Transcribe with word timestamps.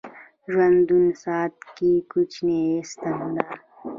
ژوندون 0.51 1.05
ساعت 1.23 1.55
کې 1.75 1.91
کوچنۍ 2.11 2.61
ستن 2.89 3.17
ده 3.35 3.45